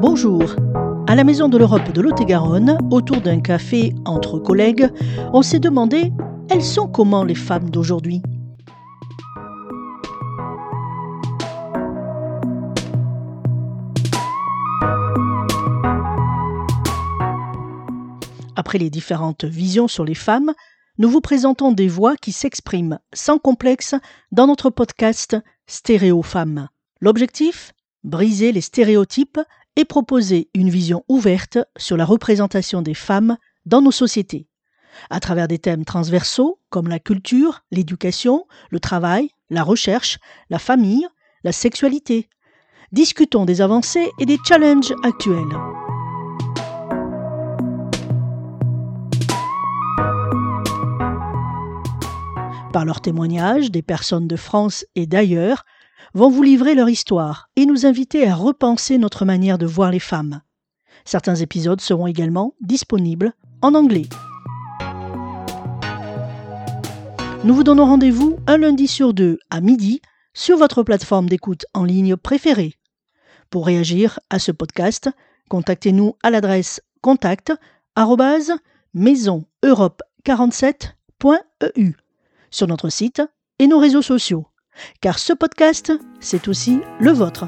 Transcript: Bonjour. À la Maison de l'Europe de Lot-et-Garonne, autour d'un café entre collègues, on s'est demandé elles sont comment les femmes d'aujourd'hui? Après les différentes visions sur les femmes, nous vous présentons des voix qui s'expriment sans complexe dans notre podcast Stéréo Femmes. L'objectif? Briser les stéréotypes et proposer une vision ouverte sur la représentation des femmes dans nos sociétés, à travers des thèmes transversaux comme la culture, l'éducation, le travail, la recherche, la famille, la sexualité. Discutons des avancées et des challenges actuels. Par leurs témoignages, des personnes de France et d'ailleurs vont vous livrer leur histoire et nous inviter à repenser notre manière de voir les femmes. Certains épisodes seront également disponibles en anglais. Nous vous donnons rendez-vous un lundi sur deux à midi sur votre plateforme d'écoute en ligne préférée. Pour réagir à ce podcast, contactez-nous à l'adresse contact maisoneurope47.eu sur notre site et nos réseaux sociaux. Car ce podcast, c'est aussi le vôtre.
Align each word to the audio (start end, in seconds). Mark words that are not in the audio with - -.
Bonjour. 0.00 0.54
À 1.08 1.16
la 1.16 1.24
Maison 1.24 1.48
de 1.48 1.58
l'Europe 1.58 1.92
de 1.92 2.00
Lot-et-Garonne, 2.00 2.78
autour 2.92 3.20
d'un 3.20 3.40
café 3.40 3.96
entre 4.04 4.38
collègues, 4.38 4.88
on 5.32 5.42
s'est 5.42 5.58
demandé 5.58 6.12
elles 6.48 6.62
sont 6.62 6.86
comment 6.86 7.24
les 7.24 7.34
femmes 7.34 7.68
d'aujourd'hui? 7.68 8.22
Après 18.54 18.78
les 18.78 18.90
différentes 18.90 19.44
visions 19.44 19.88
sur 19.88 20.04
les 20.04 20.14
femmes, 20.14 20.52
nous 20.98 21.08
vous 21.08 21.20
présentons 21.20 21.72
des 21.72 21.88
voix 21.88 22.14
qui 22.14 22.30
s'expriment 22.30 23.00
sans 23.12 23.38
complexe 23.38 23.96
dans 24.30 24.46
notre 24.46 24.70
podcast 24.70 25.36
Stéréo 25.66 26.22
Femmes. 26.22 26.68
L'objectif? 27.00 27.72
Briser 28.04 28.52
les 28.52 28.60
stéréotypes 28.60 29.40
et 29.78 29.84
proposer 29.84 30.50
une 30.54 30.70
vision 30.70 31.04
ouverte 31.08 31.58
sur 31.76 31.96
la 31.96 32.04
représentation 32.04 32.82
des 32.82 32.94
femmes 32.94 33.38
dans 33.64 33.80
nos 33.80 33.92
sociétés, 33.92 34.48
à 35.08 35.20
travers 35.20 35.46
des 35.46 35.60
thèmes 35.60 35.84
transversaux 35.84 36.58
comme 36.68 36.88
la 36.88 36.98
culture, 36.98 37.62
l'éducation, 37.70 38.44
le 38.70 38.80
travail, 38.80 39.30
la 39.50 39.62
recherche, 39.62 40.18
la 40.50 40.58
famille, 40.58 41.06
la 41.44 41.52
sexualité. 41.52 42.28
Discutons 42.90 43.44
des 43.44 43.60
avancées 43.60 44.10
et 44.18 44.26
des 44.26 44.38
challenges 44.44 44.92
actuels. 45.04 45.56
Par 52.72 52.84
leurs 52.84 53.00
témoignages, 53.00 53.70
des 53.70 53.82
personnes 53.82 54.26
de 54.26 54.36
France 54.36 54.84
et 54.96 55.06
d'ailleurs 55.06 55.64
vont 56.14 56.30
vous 56.30 56.42
livrer 56.42 56.74
leur 56.74 56.88
histoire 56.88 57.50
et 57.56 57.66
nous 57.66 57.86
inviter 57.86 58.28
à 58.28 58.34
repenser 58.34 58.98
notre 58.98 59.24
manière 59.24 59.58
de 59.58 59.66
voir 59.66 59.90
les 59.90 59.98
femmes. 59.98 60.42
Certains 61.04 61.36
épisodes 61.36 61.80
seront 61.80 62.06
également 62.06 62.54
disponibles 62.60 63.32
en 63.62 63.74
anglais. 63.74 64.06
Nous 67.44 67.54
vous 67.54 67.64
donnons 67.64 67.86
rendez-vous 67.86 68.36
un 68.46 68.58
lundi 68.58 68.88
sur 68.88 69.14
deux 69.14 69.38
à 69.50 69.60
midi 69.60 70.00
sur 70.34 70.58
votre 70.58 70.82
plateforme 70.82 71.28
d'écoute 71.28 71.66
en 71.72 71.84
ligne 71.84 72.16
préférée. 72.16 72.74
Pour 73.50 73.66
réagir 73.66 74.20
à 74.28 74.38
ce 74.38 74.52
podcast, 74.52 75.08
contactez-nous 75.48 76.16
à 76.22 76.30
l'adresse 76.30 76.82
contact 77.00 77.52
maisoneurope47.eu 78.94 81.94
sur 82.50 82.66
notre 82.66 82.88
site 82.88 83.22
et 83.58 83.66
nos 83.66 83.78
réseaux 83.78 84.02
sociaux. 84.02 84.46
Car 85.00 85.18
ce 85.18 85.32
podcast, 85.32 85.92
c'est 86.20 86.48
aussi 86.48 86.80
le 87.00 87.12
vôtre. 87.12 87.46